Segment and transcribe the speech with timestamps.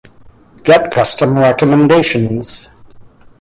[0.63, 2.69] Get custom recommendations.